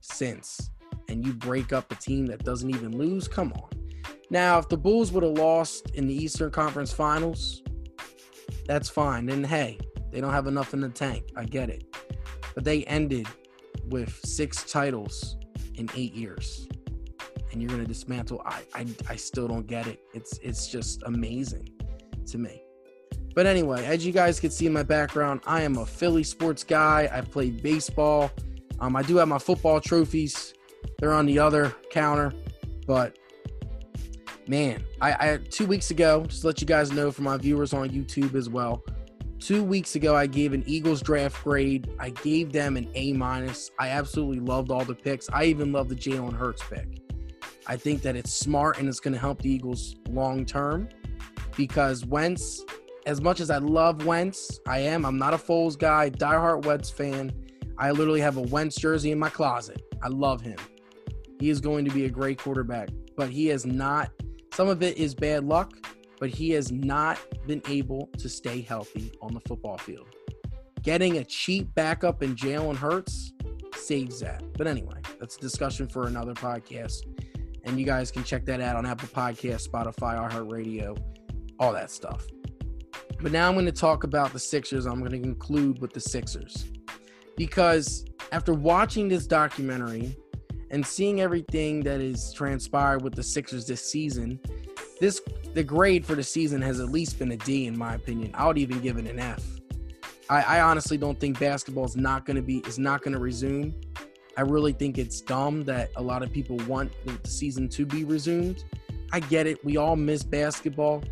since 0.00 0.70
and 1.10 1.26
you 1.26 1.32
break 1.32 1.72
up 1.72 1.90
a 1.92 1.96
team 1.96 2.26
that 2.26 2.44
doesn't 2.44 2.70
even 2.70 2.96
lose, 2.96 3.28
come 3.28 3.52
on. 3.52 3.68
Now, 4.30 4.58
if 4.58 4.68
the 4.68 4.76
Bulls 4.76 5.10
would 5.12 5.24
have 5.24 5.32
lost 5.32 5.90
in 5.90 6.06
the 6.06 6.14
Eastern 6.14 6.50
Conference 6.50 6.92
Finals, 6.92 7.62
that's 8.66 8.88
fine. 8.88 9.26
Then 9.26 9.42
hey, 9.42 9.78
they 10.12 10.20
don't 10.20 10.32
have 10.32 10.46
enough 10.46 10.72
in 10.72 10.80
the 10.80 10.88
tank. 10.88 11.24
I 11.36 11.44
get 11.44 11.68
it. 11.68 11.84
But 12.54 12.64
they 12.64 12.84
ended 12.84 13.26
with 13.86 14.20
six 14.24 14.70
titles 14.70 15.36
in 15.74 15.88
eight 15.96 16.14
years. 16.14 16.68
And 17.50 17.60
you're 17.60 17.70
gonna 17.70 17.84
dismantle. 17.84 18.42
I, 18.46 18.62
I 18.74 18.86
I 19.08 19.16
still 19.16 19.48
don't 19.48 19.66
get 19.66 19.88
it. 19.88 20.00
It's 20.14 20.38
it's 20.38 20.68
just 20.68 21.02
amazing 21.02 21.68
to 22.26 22.38
me. 22.38 22.62
But 23.34 23.46
anyway, 23.46 23.84
as 23.86 24.06
you 24.06 24.12
guys 24.12 24.38
can 24.38 24.50
see 24.50 24.66
in 24.66 24.72
my 24.72 24.84
background, 24.84 25.40
I 25.46 25.62
am 25.62 25.76
a 25.78 25.86
Philly 25.86 26.22
sports 26.22 26.62
guy. 26.62 27.08
I 27.12 27.20
played 27.22 27.62
baseball. 27.62 28.30
Um, 28.78 28.94
I 28.94 29.02
do 29.02 29.16
have 29.16 29.28
my 29.28 29.38
football 29.38 29.80
trophies. 29.80 30.54
They're 30.98 31.12
on 31.12 31.26
the 31.26 31.38
other 31.38 31.74
counter. 31.90 32.32
But 32.86 33.18
man, 34.46 34.84
I, 35.00 35.12
I 35.12 35.36
two 35.48 35.66
weeks 35.66 35.90
ago, 35.90 36.24
just 36.26 36.44
let 36.44 36.60
you 36.60 36.66
guys 36.66 36.92
know 36.92 37.10
for 37.10 37.22
my 37.22 37.36
viewers 37.36 37.72
on 37.72 37.88
YouTube 37.90 38.34
as 38.34 38.48
well. 38.48 38.82
Two 39.38 39.64
weeks 39.64 39.94
ago, 39.94 40.14
I 40.14 40.26
gave 40.26 40.52
an 40.52 40.62
Eagles 40.66 41.00
draft 41.00 41.42
grade. 41.42 41.90
I 41.98 42.10
gave 42.10 42.52
them 42.52 42.76
an 42.76 42.90
A 42.94 43.14
minus. 43.14 43.70
I 43.78 43.88
absolutely 43.88 44.40
loved 44.40 44.70
all 44.70 44.84
the 44.84 44.94
picks. 44.94 45.30
I 45.32 45.44
even 45.44 45.72
love 45.72 45.88
the 45.88 45.94
Jalen 45.94 46.34
Hurts 46.34 46.62
pick. 46.68 47.00
I 47.66 47.76
think 47.76 48.02
that 48.02 48.16
it's 48.16 48.32
smart 48.32 48.78
and 48.78 48.88
it's 48.88 49.00
going 49.00 49.14
to 49.14 49.18
help 49.18 49.40
the 49.40 49.50
Eagles 49.50 49.96
long 50.08 50.44
term 50.44 50.88
because 51.56 52.04
Wentz, 52.04 52.64
as 53.06 53.20
much 53.20 53.40
as 53.40 53.50
I 53.50 53.58
love 53.58 54.04
Wentz, 54.04 54.60
I 54.66 54.80
am. 54.80 55.06
I'm 55.06 55.18
not 55.18 55.32
a 55.32 55.38
Foles 55.38 55.78
guy, 55.78 56.10
diehard 56.10 56.66
Wentz 56.66 56.90
fan. 56.90 57.32
I 57.80 57.92
literally 57.92 58.20
have 58.20 58.36
a 58.36 58.42
Wentz 58.42 58.76
jersey 58.76 59.10
in 59.10 59.18
my 59.18 59.30
closet. 59.30 59.82
I 60.02 60.08
love 60.08 60.42
him. 60.42 60.58
He 61.38 61.48
is 61.48 61.62
going 61.62 61.86
to 61.86 61.90
be 61.90 62.04
a 62.04 62.10
great 62.10 62.36
quarterback, 62.36 62.90
but 63.16 63.30
he 63.30 63.46
has 63.46 63.64
not, 63.64 64.10
some 64.52 64.68
of 64.68 64.82
it 64.82 64.98
is 64.98 65.14
bad 65.14 65.44
luck, 65.44 65.72
but 66.18 66.28
he 66.28 66.50
has 66.50 66.70
not 66.70 67.18
been 67.46 67.62
able 67.66 68.10
to 68.18 68.28
stay 68.28 68.60
healthy 68.60 69.10
on 69.22 69.32
the 69.32 69.40
football 69.40 69.78
field. 69.78 70.14
Getting 70.82 71.16
a 71.16 71.24
cheap 71.24 71.74
backup 71.74 72.22
in 72.22 72.36
Jalen 72.36 72.76
Hurts 72.76 73.32
saves 73.74 74.20
that. 74.20 74.42
But 74.58 74.66
anyway, 74.66 75.00
that's 75.18 75.36
a 75.36 75.40
discussion 75.40 75.88
for 75.88 76.06
another 76.06 76.34
podcast. 76.34 76.98
And 77.64 77.80
you 77.80 77.86
guys 77.86 78.10
can 78.10 78.24
check 78.24 78.44
that 78.44 78.60
out 78.60 78.76
on 78.76 78.84
Apple 78.84 79.08
Podcast, 79.08 79.66
Spotify, 79.66 80.30
iHeartRadio, 80.30 80.98
all 81.58 81.72
that 81.72 81.90
stuff. 81.90 82.26
But 83.22 83.32
now 83.32 83.48
I'm 83.48 83.54
going 83.54 83.64
to 83.64 83.72
talk 83.72 84.04
about 84.04 84.34
the 84.34 84.38
Sixers. 84.38 84.84
I'm 84.84 84.98
going 84.98 85.12
to 85.12 85.18
conclude 85.18 85.80
with 85.80 85.94
the 85.94 86.00
Sixers. 86.00 86.66
Because 87.36 88.04
after 88.32 88.52
watching 88.52 89.08
this 89.08 89.26
documentary 89.26 90.16
and 90.70 90.86
seeing 90.86 91.20
everything 91.20 91.80
that 91.80 92.00
is 92.00 92.32
transpired 92.32 93.02
with 93.02 93.14
the 93.14 93.22
Sixers 93.22 93.66
this 93.66 93.82
season, 93.82 94.38
this 95.00 95.20
the 95.54 95.64
grade 95.64 96.06
for 96.06 96.14
the 96.14 96.22
season 96.22 96.62
has 96.62 96.78
at 96.78 96.90
least 96.90 97.18
been 97.18 97.32
a 97.32 97.36
D 97.36 97.66
in 97.66 97.76
my 97.76 97.94
opinion. 97.94 98.30
I 98.34 98.46
would 98.46 98.58
even 98.58 98.80
give 98.80 98.98
it 98.98 99.06
an 99.06 99.18
F. 99.18 99.44
I, 100.28 100.42
I 100.42 100.60
honestly 100.60 100.96
don't 100.96 101.18
think 101.18 101.40
basketball 101.40 101.86
is 101.86 101.96
not 101.96 102.24
going 102.24 102.36
to 102.36 102.42
be 102.42 102.58
is 102.58 102.78
not 102.78 103.02
going 103.02 103.14
to 103.14 103.18
resume. 103.18 103.74
I 104.36 104.42
really 104.42 104.72
think 104.72 104.96
it's 104.96 105.20
dumb 105.20 105.64
that 105.64 105.90
a 105.96 106.02
lot 106.02 106.22
of 106.22 106.32
people 106.32 106.56
want 106.68 106.92
the 107.04 107.28
season 107.28 107.68
to 107.70 107.84
be 107.84 108.04
resumed. 108.04 108.64
I 109.12 109.20
get 109.20 109.46
it. 109.46 109.64
We 109.64 109.76
all 109.76 109.96
miss 109.96 110.22
basketball. 110.22 111.02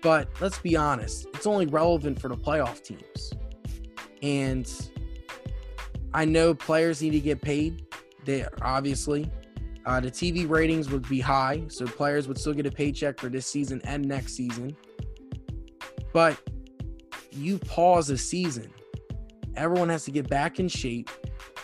But 0.00 0.28
let's 0.40 0.58
be 0.58 0.76
honest, 0.76 1.26
it's 1.34 1.46
only 1.46 1.66
relevant 1.66 2.20
for 2.20 2.28
the 2.28 2.36
playoff 2.36 2.82
teams. 2.82 3.32
And 4.22 4.90
I 6.14 6.24
know 6.24 6.54
players 6.54 7.02
need 7.02 7.10
to 7.10 7.20
get 7.20 7.40
paid. 7.40 7.86
They 8.24 8.46
obviously 8.62 9.30
uh, 9.88 10.00
the 10.00 10.10
TV 10.10 10.46
ratings 10.46 10.90
would 10.90 11.08
be 11.08 11.18
high, 11.18 11.62
so 11.68 11.86
players 11.86 12.28
would 12.28 12.36
still 12.36 12.52
get 12.52 12.66
a 12.66 12.70
paycheck 12.70 13.18
for 13.18 13.30
this 13.30 13.46
season 13.46 13.80
and 13.84 14.04
next 14.04 14.34
season. 14.34 14.76
But 16.12 16.38
you 17.32 17.58
pause 17.58 18.10
a 18.10 18.18
season, 18.18 18.70
everyone 19.56 19.88
has 19.88 20.04
to 20.04 20.10
get 20.10 20.28
back 20.28 20.60
in 20.60 20.68
shape. 20.68 21.08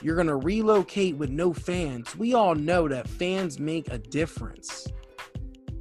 You're 0.01 0.15
going 0.15 0.29
to 0.29 0.37
relocate 0.37 1.17
with 1.17 1.29
no 1.29 1.53
fans. 1.53 2.17
We 2.17 2.33
all 2.33 2.55
know 2.55 2.89
that 2.89 3.09
fans 3.09 3.59
make 3.59 3.91
a 3.91 3.99
difference. 3.99 4.87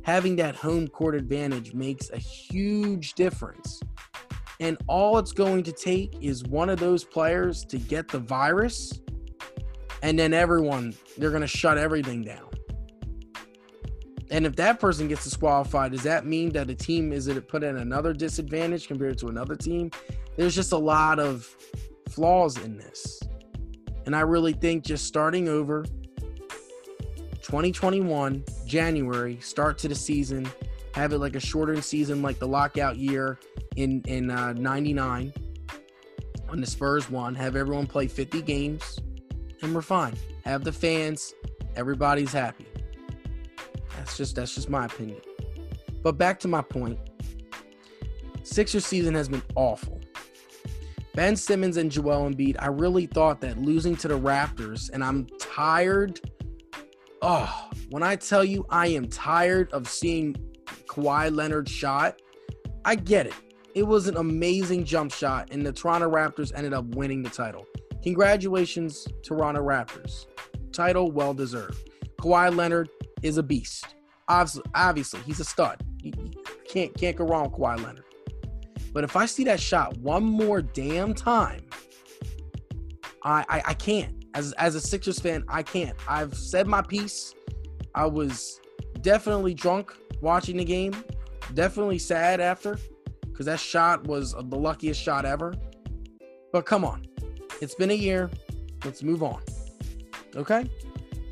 Having 0.03 0.36
that 0.38 0.55
home 0.55 0.89
court 0.89 1.15
advantage 1.15 1.74
makes 1.74 2.10
a 2.10 2.17
huge 2.17 3.13
difference. 3.13 3.82
And 4.63 4.77
all 4.88 5.17
it's 5.17 5.34
going 5.34 5.63
to 5.63 5.74
take 5.74 6.15
is 6.22 6.46
one 6.46 6.70
of 6.70 6.79
those 6.79 7.03
players 7.03 7.65
to 7.65 7.77
get 7.77 8.08
the 8.08 8.20
virus, 8.20 9.01
and 10.01 10.17
then 10.17 10.34
everyone, 10.34 10.96
they're 11.17 11.32
going 11.32 11.41
to 11.41 11.48
shut 11.48 11.77
everything 11.77 12.24
down. 12.24 12.48
And 14.32 14.46
if 14.46 14.55
that 14.55 14.79
person 14.79 15.10
gets 15.10 15.25
disqualified, 15.25 15.91
does 15.91 16.03
that 16.03 16.25
mean 16.25 16.53
that 16.53 16.70
a 16.70 16.75
team 16.75 17.12
is 17.12 17.27
it 17.27 17.46
put 17.50 17.62
in 17.62 17.75
another 17.75 18.13
disadvantage 18.13 18.88
compared 18.88 19.17
to 19.17 19.27
another 19.27 19.58
team? 19.58 19.91
There's 20.38 20.55
just 20.55 20.72
a 20.72 20.77
lot 20.77 21.20
of 21.20 21.46
flaws 22.08 22.58
in 22.58 22.77
this. 22.77 23.20
And 24.05 24.15
I 24.15 24.22
really 24.22 24.53
think 24.53 24.86
just 24.86 25.05
starting 25.08 25.50
over 25.50 25.84
2021, 27.41 28.46
January, 28.65 29.39
start 29.41 29.77
to 29.79 29.89
the 29.89 29.96
season, 29.96 30.50
have 30.93 31.13
it 31.13 31.17
like 31.17 31.35
a 31.35 31.39
shortened 31.39 31.83
season 31.83 32.21
like 32.21 32.39
the 32.39 32.47
lockout 32.47 32.97
year 32.97 33.39
in 33.75 34.01
in 34.07 34.29
uh, 34.29 34.53
99 34.53 35.33
when 36.47 36.62
the 36.62 36.67
Spurs 36.67 37.09
won, 37.09 37.33
have 37.33 37.55
everyone 37.55 37.88
play 37.88 38.07
50 38.07 38.43
games 38.43 39.00
and 39.63 39.73
we're 39.73 39.81
fine. 39.81 40.13
Have 40.45 40.63
the 40.63 40.71
fans, 40.71 41.33
everybody's 41.75 42.31
happy. 42.31 42.67
That's 43.97 44.15
just 44.15 44.35
that's 44.35 44.53
just 44.53 44.69
my 44.69 44.85
opinion. 44.85 45.19
But 46.03 46.19
back 46.19 46.39
to 46.41 46.47
my 46.47 46.62
point. 46.62 47.00
Sixer 48.43 48.81
season 48.81 49.15
has 49.15 49.29
been 49.29 49.41
awful. 49.55 50.00
Ben 51.15 51.35
Simmons 51.35 51.77
and 51.77 51.91
Joel 51.91 52.29
Embiid, 52.29 52.55
I 52.59 52.67
really 52.67 53.05
thought 53.07 53.41
that 53.41 53.57
losing 53.57 53.95
to 53.97 54.07
the 54.07 54.19
Raptors, 54.19 54.91
and 54.91 55.03
I'm 55.03 55.27
tired. 55.39 56.19
Oh, 57.21 57.69
when 57.89 58.03
I 58.03 58.15
tell 58.15 58.43
you 58.43 58.65
I 58.69 58.88
am 58.88 59.07
tired 59.07 59.71
of 59.71 59.88
seeing 59.88 60.35
Kawhi 60.93 61.35
Leonard 61.35 61.67
shot, 61.67 62.21
I 62.85 62.95
get 62.95 63.25
it. 63.25 63.33
It 63.73 63.83
was 63.83 64.07
an 64.07 64.17
amazing 64.17 64.85
jump 64.85 65.12
shot, 65.12 65.50
and 65.51 65.65
the 65.65 65.73
Toronto 65.73 66.09
Raptors 66.09 66.51
ended 66.55 66.73
up 66.73 66.85
winning 66.95 67.23
the 67.23 67.29
title. 67.29 67.65
Congratulations, 68.03 69.07
Toronto 69.23 69.62
Raptors. 69.62 70.27
Title 70.71 71.12
well 71.12 71.33
deserved. 71.33 71.89
Kawhi 72.21 72.55
Leonard 72.55 72.89
is 73.23 73.38
a 73.38 73.43
beast. 73.43 73.95
Obviously, 74.27 74.63
obviously 74.75 75.19
he's 75.21 75.39
a 75.39 75.43
stud. 75.43 75.81
You 76.01 76.12
can't 76.67 76.93
can't 76.95 77.15
go 77.15 77.25
wrong 77.25 77.50
with 77.50 77.59
Kawhi 77.59 77.83
Leonard. 77.83 78.05
But 78.93 79.03
if 79.03 79.15
I 79.15 79.25
see 79.25 79.43
that 79.45 79.59
shot 79.59 79.97
one 79.97 80.23
more 80.23 80.62
damn 80.62 81.15
time, 81.15 81.65
I, 83.23 83.43
I, 83.50 83.62
I 83.67 83.73
can't. 83.73 84.25
As 84.35 84.53
as 84.53 84.75
a 84.75 84.81
Sixers 84.81 85.19
fan, 85.19 85.43
I 85.47 85.63
can't. 85.63 85.97
I've 86.07 86.35
said 86.35 86.67
my 86.67 86.81
piece. 86.83 87.33
I 87.95 88.05
was 88.05 88.59
definitely 89.01 89.53
drunk 89.53 89.95
watching 90.24 90.58
the 90.58 90.65
game. 90.65 90.96
Definitely 91.53 92.00
sad 92.00 92.39
after, 92.39 92.80
because 93.22 93.46
that 93.46 93.60
shot 93.60 94.08
was 94.08 94.34
the 94.34 94.58
luckiest 94.58 95.00
shot 95.00 95.25
ever. 95.25 95.53
But 96.51 96.65
come 96.65 96.84
on, 96.86 97.06
it's 97.62 97.75
been 97.75 97.92
a 97.92 97.96
year. 97.96 98.32
Let's 98.86 99.03
move 99.03 99.22
on. 99.22 99.42
Okay? 100.36 100.70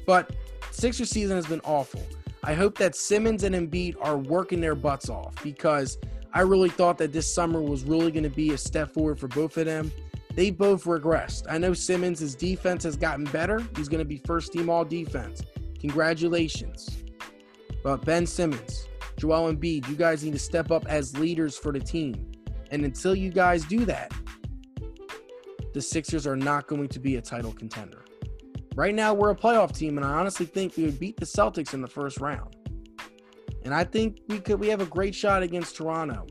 But 0.05 0.31
Sixers 0.71 1.09
season 1.09 1.35
has 1.35 1.45
been 1.45 1.61
awful. 1.63 2.01
I 2.43 2.53
hope 2.53 2.77
that 2.79 2.95
Simmons 2.95 3.43
and 3.43 3.55
Embiid 3.55 3.95
are 4.01 4.17
working 4.17 4.61
their 4.61 4.75
butts 4.75 5.09
off 5.09 5.35
because 5.43 5.97
I 6.33 6.41
really 6.41 6.69
thought 6.69 6.97
that 6.97 7.11
this 7.11 7.31
summer 7.31 7.61
was 7.61 7.83
really 7.83 8.11
going 8.11 8.23
to 8.23 8.29
be 8.29 8.51
a 8.51 8.57
step 8.57 8.93
forward 8.93 9.19
for 9.19 9.27
both 9.27 9.57
of 9.57 9.65
them. 9.65 9.91
They 10.33 10.49
both 10.49 10.85
regressed. 10.85 11.43
I 11.49 11.57
know 11.57 11.73
Simmons' 11.73 12.35
defense 12.35 12.83
has 12.83 12.95
gotten 12.95 13.25
better. 13.25 13.61
He's 13.75 13.89
going 13.89 13.99
to 13.99 14.05
be 14.05 14.17
first 14.17 14.53
team 14.53 14.69
all 14.69 14.85
defense. 14.85 15.43
Congratulations. 15.79 17.00
But 17.83 18.05
Ben 18.05 18.25
Simmons, 18.25 18.87
Joel 19.17 19.53
Embiid, 19.53 19.87
you 19.87 19.95
guys 19.95 20.23
need 20.23 20.33
to 20.33 20.39
step 20.39 20.71
up 20.71 20.85
as 20.87 21.17
leaders 21.17 21.57
for 21.57 21.71
the 21.71 21.79
team. 21.79 22.31
And 22.71 22.85
until 22.85 23.15
you 23.15 23.31
guys 23.31 23.65
do 23.65 23.85
that, 23.85 24.13
the 25.73 25.81
Sixers 25.81 26.27
are 26.27 26.35
not 26.35 26.67
going 26.67 26.87
to 26.89 26.99
be 26.99 27.15
a 27.15 27.21
title 27.21 27.53
contender. 27.53 28.05
Right 28.75 28.95
now, 28.95 29.13
we're 29.13 29.31
a 29.31 29.35
playoff 29.35 29.75
team, 29.75 29.97
and 29.97 30.05
I 30.05 30.13
honestly 30.13 30.45
think 30.45 30.77
we 30.77 30.83
would 30.83 30.99
beat 30.99 31.17
the 31.17 31.25
Celtics 31.25 31.73
in 31.73 31.81
the 31.81 31.87
first 31.87 32.19
round. 32.19 32.55
And 33.63 33.73
I 33.73 33.83
think 33.83 34.19
we 34.27 34.39
could 34.39 34.59
we 34.59 34.67
have 34.69 34.81
a 34.81 34.85
great 34.85 35.13
shot 35.13 35.43
against 35.43 35.75
Toronto. 35.75 36.25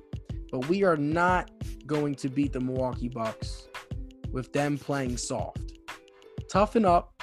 But 0.51 0.67
we 0.69 0.83
are 0.83 0.97
not 0.97 1.51
going 1.87 2.15
to 2.17 2.29
beat 2.29 2.53
the 2.53 2.61
Milwaukee 2.61 3.09
Bucks 3.09 3.69
with 4.33 4.53
them 4.53 4.79
playing 4.79 5.17
soft. 5.17 5.73
Toughen 6.49 6.85
up, 6.85 7.23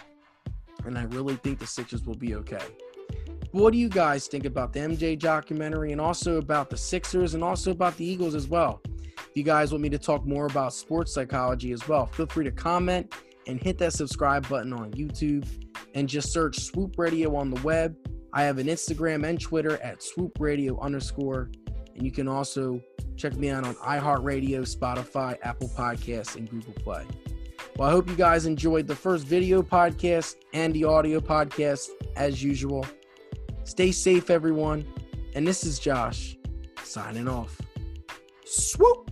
and 0.85 0.97
I 0.97 1.03
really 1.05 1.35
think 1.35 1.59
the 1.59 1.67
Sixers 1.67 2.05
will 2.05 2.15
be 2.15 2.35
okay. 2.35 2.63
What 3.51 3.71
do 3.71 3.79
you 3.79 3.89
guys 3.89 4.27
think 4.27 4.45
about 4.45 4.73
the 4.73 4.79
MJ 4.79 5.17
documentary 5.17 5.91
and 5.91 6.01
also 6.01 6.38
about 6.38 6.69
the 6.69 6.77
Sixers 6.77 7.33
and 7.33 7.43
also 7.43 7.71
about 7.71 7.97
the 7.97 8.05
Eagles 8.05 8.36
as 8.36 8.47
well? 8.47 8.81
If 8.86 9.31
you 9.36 9.43
guys 9.43 9.71
want 9.71 9.81
me 9.81 9.89
to 9.89 9.99
talk 9.99 10.25
more 10.25 10.45
about 10.45 10.73
sports 10.73 11.13
psychology 11.13 11.71
as 11.71 11.88
well, 11.88 12.05
feel 12.05 12.27
free 12.27 12.45
to 12.45 12.51
comment 12.51 13.13
and 13.47 13.62
hit 13.62 13.77
that 13.79 13.93
subscribe 13.93 14.47
button 14.49 14.73
on 14.73 14.91
YouTube 14.91 15.47
and 15.95 16.07
just 16.07 16.31
search 16.31 16.60
Swoop 16.60 16.95
Radio 16.97 17.36
on 17.36 17.49
the 17.49 17.62
web 17.62 17.95
I 18.38 18.43
have 18.43 18.60
an 18.60 18.67
Instagram 18.67 19.27
and 19.27 19.41
Twitter 19.41 19.81
at 19.81 20.03
swoop 20.03 20.38
radio 20.39 20.79
underscore. 20.79 21.49
And 21.95 22.03
you 22.03 22.12
can 22.12 22.27
also 22.27 22.79
check 23.15 23.36
me 23.36 23.49
out 23.49 23.65
on 23.65 23.73
iHeartRadio, 23.75 24.62
Spotify, 24.62 25.38
Apple 25.41 25.69
Podcasts, 25.69 26.36
and 26.36 26.47
Google 26.47 26.73
Play. 26.73 27.05
Well, 27.77 27.89
I 27.89 27.91
hope 27.91 28.07
you 28.07 28.15
guys 28.15 28.45
enjoyed 28.45 28.86
the 28.86 28.95
first 28.95 29.25
video 29.25 29.63
podcast 29.63 30.36
and 30.53 30.71
the 30.73 30.83
audio 30.83 31.19
podcast 31.19 31.88
as 32.15 32.43
usual. 32.43 32.86
Stay 33.67 33.91
safe, 33.91 34.30
everyone. 34.30 34.88
And 35.36 35.45
this 35.45 35.65
is 35.65 35.77
Josh 35.77 36.38
signing 36.84 37.27
off. 37.27 37.60
Swoop! 38.45 39.07